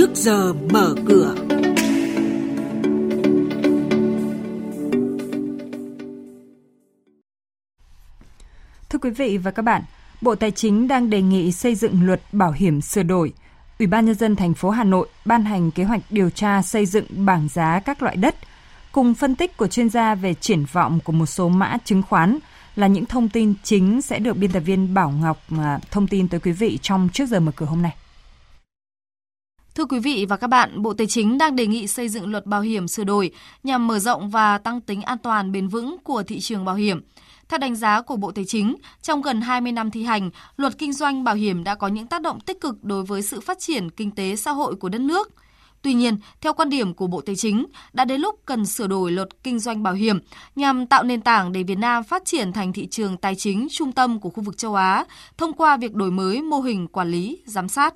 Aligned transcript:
trước 0.00 0.16
giờ 0.16 0.52
mở 0.52 0.94
cửa. 1.06 1.34
Thưa 8.88 8.98
quý 9.02 9.10
vị 9.10 9.38
và 9.38 9.50
các 9.50 9.62
bạn, 9.62 9.82
Bộ 10.20 10.34
Tài 10.34 10.50
chính 10.50 10.88
đang 10.88 11.10
đề 11.10 11.22
nghị 11.22 11.52
xây 11.52 11.74
dựng 11.74 12.06
luật 12.06 12.20
bảo 12.32 12.52
hiểm 12.52 12.80
sửa 12.80 13.02
đổi. 13.02 13.32
Ủy 13.78 13.86
ban 13.86 14.06
nhân 14.06 14.14
dân 14.14 14.36
thành 14.36 14.54
phố 14.54 14.70
Hà 14.70 14.84
Nội 14.84 15.08
ban 15.24 15.44
hành 15.44 15.70
kế 15.70 15.84
hoạch 15.84 16.00
điều 16.10 16.30
tra 16.30 16.62
xây 16.62 16.86
dựng 16.86 17.06
bảng 17.26 17.48
giá 17.48 17.80
các 17.84 18.02
loại 18.02 18.16
đất 18.16 18.34
cùng 18.92 19.14
phân 19.14 19.36
tích 19.36 19.56
của 19.56 19.66
chuyên 19.66 19.88
gia 19.88 20.14
về 20.14 20.34
triển 20.34 20.64
vọng 20.72 21.00
của 21.04 21.12
một 21.12 21.26
số 21.26 21.48
mã 21.48 21.76
chứng 21.84 22.02
khoán 22.02 22.38
là 22.76 22.86
những 22.86 23.06
thông 23.06 23.28
tin 23.28 23.54
chính 23.62 24.02
sẽ 24.02 24.18
được 24.18 24.36
biên 24.36 24.52
tập 24.52 24.60
viên 24.60 24.94
Bảo 24.94 25.10
Ngọc 25.10 25.38
à, 25.58 25.78
thông 25.90 26.06
tin 26.06 26.28
tới 26.28 26.40
quý 26.40 26.52
vị 26.52 26.78
trong 26.82 27.08
trước 27.12 27.28
giờ 27.28 27.40
mở 27.40 27.52
cửa 27.56 27.66
hôm 27.66 27.82
nay. 27.82 27.96
Thưa 29.74 29.84
quý 29.84 29.98
vị 29.98 30.26
và 30.28 30.36
các 30.36 30.46
bạn, 30.46 30.82
Bộ 30.82 30.92
Tài 30.92 31.06
chính 31.06 31.38
đang 31.38 31.56
đề 31.56 31.66
nghị 31.66 31.86
xây 31.86 32.08
dựng 32.08 32.30
luật 32.30 32.46
bảo 32.46 32.60
hiểm 32.60 32.88
sửa 32.88 33.04
đổi 33.04 33.30
nhằm 33.62 33.86
mở 33.86 33.98
rộng 33.98 34.30
và 34.30 34.58
tăng 34.58 34.80
tính 34.80 35.02
an 35.02 35.18
toàn 35.18 35.52
bền 35.52 35.68
vững 35.68 35.96
của 36.04 36.22
thị 36.22 36.40
trường 36.40 36.64
bảo 36.64 36.74
hiểm. 36.74 37.00
Theo 37.48 37.58
đánh 37.58 37.76
giá 37.76 38.02
của 38.02 38.16
Bộ 38.16 38.32
Tài 38.32 38.44
chính, 38.44 38.76
trong 39.02 39.22
gần 39.22 39.40
20 39.40 39.72
năm 39.72 39.90
thi 39.90 40.02
hành, 40.02 40.30
luật 40.56 40.78
kinh 40.78 40.92
doanh 40.92 41.24
bảo 41.24 41.34
hiểm 41.34 41.64
đã 41.64 41.74
có 41.74 41.88
những 41.88 42.06
tác 42.06 42.22
động 42.22 42.40
tích 42.40 42.60
cực 42.60 42.84
đối 42.84 43.02
với 43.02 43.22
sự 43.22 43.40
phát 43.40 43.58
triển 43.58 43.90
kinh 43.90 44.10
tế 44.10 44.36
xã 44.36 44.50
hội 44.50 44.74
của 44.74 44.88
đất 44.88 45.00
nước. 45.00 45.32
Tuy 45.82 45.94
nhiên, 45.94 46.16
theo 46.40 46.52
quan 46.52 46.70
điểm 46.70 46.94
của 46.94 47.06
Bộ 47.06 47.20
Tài 47.20 47.36
chính, 47.36 47.66
đã 47.92 48.04
đến 48.04 48.20
lúc 48.20 48.40
cần 48.44 48.66
sửa 48.66 48.86
đổi 48.86 49.12
luật 49.12 49.28
kinh 49.42 49.58
doanh 49.58 49.82
bảo 49.82 49.94
hiểm 49.94 50.18
nhằm 50.56 50.86
tạo 50.86 51.02
nền 51.02 51.20
tảng 51.20 51.52
để 51.52 51.62
Việt 51.62 51.78
Nam 51.78 52.04
phát 52.04 52.24
triển 52.24 52.52
thành 52.52 52.72
thị 52.72 52.86
trường 52.86 53.16
tài 53.16 53.34
chính 53.34 53.68
trung 53.70 53.92
tâm 53.92 54.20
của 54.20 54.30
khu 54.30 54.42
vực 54.42 54.58
châu 54.58 54.74
Á 54.74 55.04
thông 55.38 55.52
qua 55.52 55.76
việc 55.76 55.94
đổi 55.94 56.10
mới 56.10 56.42
mô 56.42 56.60
hình 56.60 56.88
quản 56.88 57.10
lý, 57.10 57.38
giám 57.46 57.68
sát. 57.68 57.94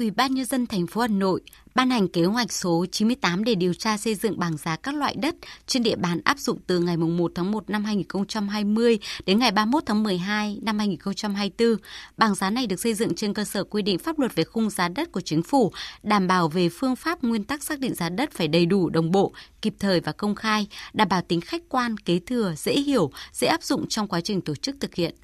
Ủy 0.00 0.10
ban 0.10 0.34
nhân 0.34 0.44
dân 0.44 0.66
thành 0.66 0.86
phố 0.86 1.00
Hà 1.00 1.06
Nội 1.06 1.40
ban 1.74 1.90
hành 1.90 2.08
kế 2.08 2.24
hoạch 2.24 2.52
số 2.52 2.86
98 2.92 3.44
để 3.44 3.54
điều 3.54 3.74
tra 3.74 3.96
xây 3.96 4.14
dựng 4.14 4.38
bảng 4.38 4.56
giá 4.56 4.76
các 4.76 4.94
loại 4.94 5.14
đất 5.14 5.34
trên 5.66 5.82
địa 5.82 5.96
bàn 5.96 6.20
áp 6.24 6.38
dụng 6.38 6.58
từ 6.66 6.78
ngày 6.78 6.96
1 6.96 7.32
tháng 7.34 7.52
1 7.52 7.70
năm 7.70 7.84
2020 7.84 8.98
đến 9.26 9.38
ngày 9.38 9.50
31 9.50 9.82
tháng 9.86 10.02
12 10.02 10.58
năm 10.62 10.78
2024. 10.78 11.76
Bảng 12.16 12.34
giá 12.34 12.50
này 12.50 12.66
được 12.66 12.80
xây 12.80 12.94
dựng 12.94 13.14
trên 13.14 13.34
cơ 13.34 13.44
sở 13.44 13.64
quy 13.64 13.82
định 13.82 13.98
pháp 13.98 14.18
luật 14.18 14.34
về 14.34 14.44
khung 14.44 14.70
giá 14.70 14.88
đất 14.88 15.12
của 15.12 15.20
chính 15.20 15.42
phủ, 15.42 15.72
đảm 16.02 16.26
bảo 16.26 16.48
về 16.48 16.68
phương 16.68 16.96
pháp 16.96 17.24
nguyên 17.24 17.44
tắc 17.44 17.62
xác 17.62 17.78
định 17.78 17.94
giá 17.94 18.08
đất 18.08 18.30
phải 18.32 18.48
đầy 18.48 18.66
đủ, 18.66 18.90
đồng 18.90 19.10
bộ, 19.10 19.32
kịp 19.62 19.74
thời 19.78 20.00
và 20.00 20.12
công 20.12 20.34
khai, 20.34 20.66
đảm 20.92 21.08
bảo 21.08 21.22
tính 21.22 21.40
khách 21.40 21.62
quan, 21.68 21.96
kế 21.96 22.18
thừa, 22.18 22.54
dễ 22.56 22.72
hiểu, 22.72 23.10
dễ 23.32 23.46
áp 23.48 23.62
dụng 23.62 23.88
trong 23.88 24.08
quá 24.08 24.20
trình 24.20 24.40
tổ 24.40 24.54
chức 24.54 24.76
thực 24.80 24.94
hiện. 24.94 25.14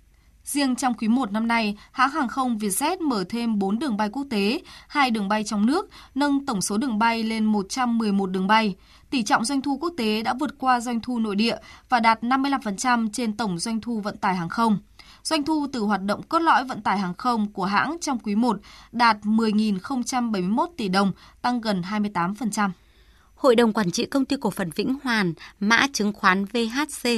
Riêng 0.46 0.76
trong 0.76 0.94
quý 0.94 1.08
1 1.08 1.32
năm 1.32 1.48
nay, 1.48 1.76
hãng 1.92 2.10
hàng 2.10 2.28
không 2.28 2.58
Vietjet 2.58 3.00
mở 3.00 3.24
thêm 3.28 3.58
4 3.58 3.78
đường 3.78 3.96
bay 3.96 4.08
quốc 4.12 4.26
tế, 4.30 4.60
2 4.88 5.10
đường 5.10 5.28
bay 5.28 5.44
trong 5.44 5.66
nước, 5.66 5.88
nâng 6.14 6.46
tổng 6.46 6.60
số 6.60 6.76
đường 6.76 6.98
bay 6.98 7.22
lên 7.22 7.44
111 7.44 8.26
đường 8.30 8.46
bay. 8.46 8.76
Tỷ 9.10 9.22
trọng 9.22 9.44
doanh 9.44 9.62
thu 9.62 9.78
quốc 9.80 9.92
tế 9.96 10.22
đã 10.22 10.34
vượt 10.34 10.58
qua 10.58 10.80
doanh 10.80 11.00
thu 11.00 11.18
nội 11.18 11.36
địa 11.36 11.56
và 11.88 12.00
đạt 12.00 12.22
55% 12.22 13.08
trên 13.12 13.36
tổng 13.36 13.58
doanh 13.58 13.80
thu 13.80 14.00
vận 14.00 14.16
tải 14.16 14.36
hàng 14.36 14.48
không. 14.48 14.78
Doanh 15.22 15.42
thu 15.42 15.66
từ 15.72 15.80
hoạt 15.80 16.02
động 16.02 16.22
cốt 16.22 16.38
lõi 16.38 16.64
vận 16.64 16.82
tải 16.82 16.98
hàng 16.98 17.14
không 17.14 17.52
của 17.52 17.64
hãng 17.64 17.96
trong 18.00 18.18
quý 18.18 18.34
1 18.34 18.58
đạt 18.92 19.16
10.071 19.22 20.66
tỷ 20.76 20.88
đồng, 20.88 21.12
tăng 21.42 21.60
gần 21.60 21.82
28%. 21.90 22.70
Hội 23.36 23.56
đồng 23.56 23.72
Quản 23.72 23.90
trị 23.90 24.06
Công 24.06 24.24
ty 24.24 24.36
Cổ 24.40 24.50
phần 24.50 24.70
Vĩnh 24.70 24.94
Hoàn, 25.02 25.34
mã 25.60 25.86
chứng 25.92 26.12
khoán 26.12 26.44
VHC, 26.44 27.08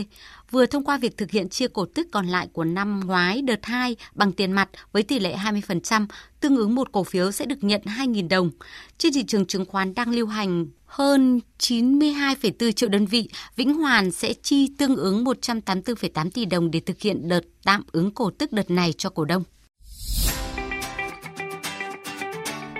vừa 0.50 0.66
thông 0.66 0.84
qua 0.84 0.98
việc 0.98 1.16
thực 1.16 1.30
hiện 1.30 1.48
chia 1.48 1.68
cổ 1.68 1.86
tức 1.94 2.06
còn 2.12 2.26
lại 2.26 2.48
của 2.52 2.64
năm 2.64 3.00
ngoái 3.00 3.42
đợt 3.42 3.66
2 3.66 3.96
bằng 4.14 4.32
tiền 4.32 4.52
mặt 4.52 4.68
với 4.92 5.02
tỷ 5.02 5.18
lệ 5.18 5.36
20%, 5.36 6.06
tương 6.40 6.56
ứng 6.56 6.74
một 6.74 6.92
cổ 6.92 7.04
phiếu 7.04 7.32
sẽ 7.32 7.44
được 7.44 7.64
nhận 7.64 7.80
2.000 7.84 8.28
đồng. 8.28 8.50
Trên 8.98 9.12
thị 9.12 9.24
trường 9.24 9.46
chứng 9.46 9.64
khoán 9.64 9.94
đang 9.94 10.10
lưu 10.10 10.26
hành 10.26 10.66
hơn 10.86 11.40
92,4 11.58 12.72
triệu 12.72 12.88
đơn 12.88 13.06
vị, 13.06 13.28
Vĩnh 13.56 13.74
Hoàn 13.74 14.10
sẽ 14.10 14.34
chi 14.42 14.68
tương 14.78 14.96
ứng 14.96 15.24
184,8 15.24 16.30
tỷ 16.30 16.44
đồng 16.44 16.70
để 16.70 16.80
thực 16.80 17.00
hiện 17.00 17.28
đợt 17.28 17.42
tạm 17.64 17.82
ứng 17.92 18.10
cổ 18.10 18.30
tức 18.30 18.52
đợt 18.52 18.70
này 18.70 18.92
cho 18.98 19.10
cổ 19.10 19.24
đông. 19.24 19.44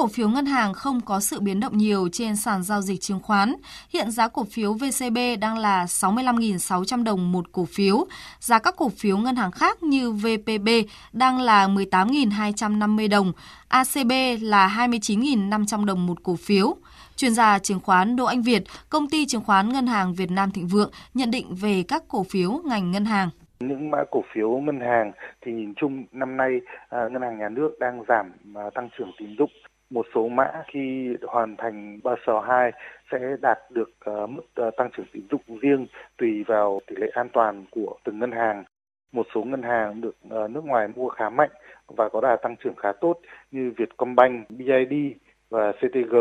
Cổ 0.00 0.06
phiếu 0.06 0.28
ngân 0.28 0.46
hàng 0.46 0.72
không 0.72 1.00
có 1.00 1.20
sự 1.20 1.40
biến 1.40 1.60
động 1.60 1.78
nhiều 1.78 2.08
trên 2.12 2.36
sàn 2.36 2.62
giao 2.62 2.80
dịch 2.80 3.00
chứng 3.00 3.20
khoán. 3.20 3.54
Hiện 3.92 4.10
giá 4.10 4.28
cổ 4.28 4.44
phiếu 4.44 4.72
VCB 4.72 5.18
đang 5.40 5.58
là 5.58 5.84
65.600 5.84 7.04
đồng 7.04 7.32
một 7.32 7.52
cổ 7.52 7.64
phiếu. 7.64 8.06
Giá 8.38 8.58
các 8.58 8.76
cổ 8.76 8.88
phiếu 8.88 9.18
ngân 9.18 9.36
hàng 9.36 9.50
khác 9.50 9.82
như 9.82 10.12
VPB 10.12 10.68
đang 11.12 11.40
là 11.40 11.66
18.250 11.68 13.08
đồng, 13.10 13.32
ACB 13.68 14.12
là 14.40 14.86
29.500 14.88 15.84
đồng 15.84 16.06
một 16.06 16.22
cổ 16.22 16.36
phiếu. 16.36 16.76
Chuyên 17.16 17.34
gia 17.34 17.58
chứng 17.58 17.80
khoán 17.80 18.16
Đỗ 18.16 18.24
Anh 18.24 18.42
Việt, 18.42 18.62
công 18.88 19.10
ty 19.10 19.26
chứng 19.26 19.44
khoán 19.44 19.68
Ngân 19.68 19.86
hàng 19.86 20.14
Việt 20.14 20.30
Nam 20.30 20.50
Thịnh 20.50 20.66
Vượng 20.66 20.90
nhận 21.14 21.30
định 21.30 21.46
về 21.54 21.84
các 21.88 22.02
cổ 22.08 22.22
phiếu 22.22 22.50
ngành 22.64 22.90
ngân 22.90 23.04
hàng. 23.04 23.30
Những 23.60 23.90
mã 23.90 23.98
cổ 24.10 24.22
phiếu 24.34 24.50
ngân 24.50 24.80
hàng 24.80 25.12
thì 25.40 25.52
nhìn 25.52 25.74
chung 25.76 26.04
năm 26.12 26.36
nay 26.36 26.50
à, 26.88 27.08
ngân 27.10 27.22
hàng 27.22 27.38
nhà 27.38 27.48
nước 27.48 27.70
đang 27.80 28.02
giảm 28.08 28.32
à, 28.54 28.70
tăng 28.74 28.88
trưởng 28.98 29.12
tín 29.18 29.36
dụng 29.38 29.50
một 29.90 30.06
số 30.14 30.28
mã 30.28 30.52
khi 30.66 31.16
hoàn 31.22 31.56
thành 31.56 32.00
Basel 32.04 32.36
2 32.48 32.72
sẽ 33.10 33.18
đạt 33.40 33.58
được 33.70 33.90
uh, 34.10 34.30
mức 34.30 34.42
uh, 34.68 34.76
tăng 34.76 34.90
trưởng 34.96 35.06
tín 35.12 35.22
dụng 35.30 35.58
riêng 35.60 35.86
tùy 36.18 36.44
vào 36.46 36.80
tỷ 36.86 36.96
lệ 36.96 37.10
an 37.14 37.28
toàn 37.32 37.64
của 37.70 37.96
từng 38.04 38.18
ngân 38.18 38.32
hàng. 38.32 38.64
Một 39.12 39.26
số 39.34 39.44
ngân 39.44 39.62
hàng 39.62 40.00
được 40.00 40.16
uh, 40.26 40.50
nước 40.50 40.64
ngoài 40.64 40.88
mua 40.96 41.08
khá 41.08 41.30
mạnh 41.30 41.50
và 41.86 42.08
có 42.08 42.20
đà 42.20 42.36
tăng 42.36 42.56
trưởng 42.56 42.76
khá 42.76 42.92
tốt 43.00 43.20
như 43.50 43.72
Vietcombank, 43.76 44.50
BID 44.50 45.12
và 45.50 45.72
CTG. 45.72 46.16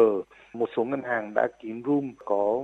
Một 0.53 0.69
số 0.75 0.83
ngân 0.83 1.03
hàng 1.03 1.33
đã 1.35 1.47
kín 1.59 1.83
room 1.85 2.13
có 2.25 2.63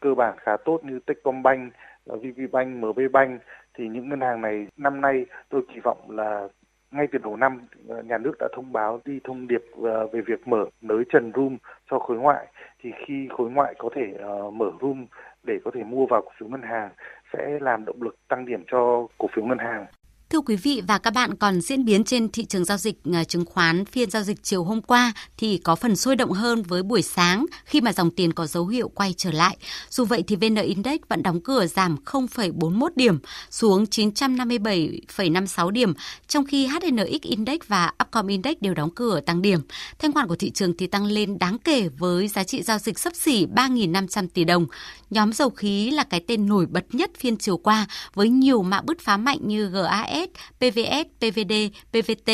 cơ 0.00 0.14
bản 0.14 0.34
khá 0.38 0.56
tốt 0.64 0.80
như 0.84 0.98
Techcombank, 1.06 1.72
VPBank, 2.06 2.84
MBBank 2.84 3.40
thì 3.74 3.88
những 3.88 4.08
ngân 4.08 4.20
hàng 4.20 4.40
này 4.40 4.66
năm 4.76 5.00
nay 5.00 5.26
tôi 5.48 5.62
kỳ 5.74 5.80
vọng 5.80 6.10
là 6.10 6.48
ngay 6.94 7.06
từ 7.12 7.18
đầu 7.18 7.36
năm 7.36 7.60
ờ, 7.88 8.02
nhà 8.02 8.18
nước 8.18 8.32
đã 8.38 8.48
thông 8.56 8.72
báo 8.72 9.00
đi 9.04 9.20
thông 9.24 9.48
điệp 9.48 9.62
ờ, 9.82 10.06
về 10.06 10.20
việc 10.20 10.48
mở 10.48 10.64
nới 10.80 11.04
trần 11.12 11.32
room 11.34 11.56
cho 11.90 11.98
khối 11.98 12.16
ngoại 12.16 12.46
thì 12.80 12.90
khi 13.06 13.28
khối 13.36 13.50
ngoại 13.50 13.74
có 13.78 13.88
thể 13.94 14.14
ờ, 14.18 14.50
mở 14.50 14.70
room 14.80 15.06
để 15.42 15.58
có 15.64 15.70
thể 15.74 15.82
mua 15.84 16.06
vào 16.06 16.22
cổ 16.22 16.30
phiếu 16.38 16.48
ngân 16.48 16.62
hàng, 16.62 16.90
sẽ 17.32 17.58
làm 17.60 17.84
động 17.84 18.02
lực 18.02 18.16
tăng 18.28 18.46
điểm 18.46 18.64
cho 18.70 19.06
cổ 19.18 19.28
phiếu 19.32 19.44
ngân 19.44 19.58
hàng. 19.58 19.86
Thưa 20.30 20.40
quý 20.40 20.56
vị 20.56 20.82
và 20.88 20.98
các 20.98 21.10
bạn, 21.10 21.34
còn 21.34 21.60
diễn 21.60 21.84
biến 21.84 22.04
trên 22.04 22.28
thị 22.28 22.44
trường 22.44 22.64
giao 22.64 22.78
dịch 22.78 22.96
à, 23.12 23.24
chứng 23.24 23.44
khoán 23.44 23.84
phiên 23.84 24.10
giao 24.10 24.22
dịch 24.22 24.42
chiều 24.42 24.64
hôm 24.64 24.82
qua 24.82 25.12
thì 25.36 25.58
có 25.58 25.74
phần 25.74 25.96
sôi 25.96 26.16
động 26.16 26.32
hơn 26.32 26.62
với 26.62 26.82
buổi 26.82 27.02
sáng 27.02 27.46
khi 27.64 27.80
mà 27.80 27.92
dòng 27.92 28.10
tiền 28.10 28.32
có 28.32 28.46
dấu 28.46 28.66
hiệu 28.66 28.88
quay 28.88 29.14
trở 29.16 29.30
lại. 29.30 29.56
Dù 29.90 30.04
vậy 30.04 30.24
thì 30.26 30.36
VN 30.36 30.54
Index 30.54 31.00
vẫn 31.08 31.22
đóng 31.22 31.40
cửa 31.40 31.66
giảm 31.66 31.96
0,41 32.04 32.88
điểm 32.96 33.18
xuống 33.50 33.84
957,56 33.84 35.70
điểm, 35.70 35.94
trong 36.28 36.46
khi 36.46 36.66
HNX 36.66 37.20
Index 37.22 37.58
và 37.66 37.92
Upcom 38.04 38.26
Index 38.26 38.56
đều 38.60 38.74
đóng 38.74 38.90
cửa 38.94 39.20
tăng 39.20 39.42
điểm. 39.42 39.60
Thanh 39.98 40.12
khoản 40.12 40.28
của 40.28 40.36
thị 40.36 40.50
trường 40.50 40.76
thì 40.76 40.86
tăng 40.86 41.04
lên 41.04 41.38
đáng 41.38 41.58
kể 41.58 41.88
với 41.88 42.28
giá 42.28 42.44
trị 42.44 42.62
giao 42.62 42.78
dịch 42.78 42.98
sấp 42.98 43.12
xỉ 43.16 43.46
3.500 43.46 44.28
tỷ 44.34 44.44
đồng. 44.44 44.66
Nhóm 45.10 45.32
dầu 45.32 45.50
khí 45.50 45.90
là 45.90 46.04
cái 46.04 46.20
tên 46.26 46.46
nổi 46.46 46.66
bật 46.66 46.84
nhất 46.92 47.10
phiên 47.18 47.36
chiều 47.36 47.56
qua 47.56 47.86
với 48.14 48.28
nhiều 48.28 48.62
mã 48.62 48.80
bứt 48.80 49.00
phá 49.00 49.16
mạnh 49.16 49.38
như 49.42 49.68
GAS 49.68 50.13
PVS, 50.58 51.06
PVD, 51.18 51.52
PVT, 51.90 52.30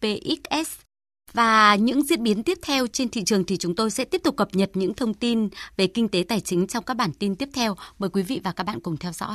PXS. 0.00 0.70
Và 1.32 1.74
những 1.74 2.02
diễn 2.02 2.22
biến 2.22 2.42
tiếp 2.42 2.58
theo 2.62 2.86
trên 2.86 3.08
thị 3.08 3.24
trường 3.24 3.44
thì 3.44 3.56
chúng 3.56 3.74
tôi 3.74 3.90
sẽ 3.90 4.04
tiếp 4.04 4.20
tục 4.24 4.36
cập 4.36 4.48
nhật 4.52 4.70
những 4.74 4.94
thông 4.94 5.14
tin 5.14 5.48
về 5.76 5.86
kinh 5.86 6.08
tế 6.08 6.24
tài 6.28 6.40
chính 6.40 6.66
trong 6.66 6.84
các 6.84 6.94
bản 6.94 7.12
tin 7.12 7.36
tiếp 7.36 7.48
theo. 7.54 7.76
Mời 7.98 8.10
quý 8.10 8.22
vị 8.22 8.40
và 8.44 8.52
các 8.52 8.64
bạn 8.64 8.80
cùng 8.80 8.96
theo 8.96 9.12
dõi. 9.12 9.32